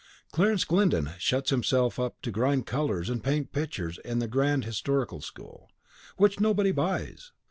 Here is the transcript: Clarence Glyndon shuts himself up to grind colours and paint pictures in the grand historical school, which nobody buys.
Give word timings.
Clarence 0.31 0.63
Glyndon 0.65 1.11
shuts 1.19 1.51
himself 1.51 1.99
up 1.99 2.19
to 2.23 2.31
grind 2.31 2.65
colours 2.65 3.07
and 3.07 3.23
paint 3.23 3.51
pictures 3.51 3.99
in 4.03 4.17
the 4.17 4.27
grand 4.27 4.65
historical 4.65 5.21
school, 5.21 5.69
which 6.17 6.39
nobody 6.39 6.71
buys. 6.71 7.31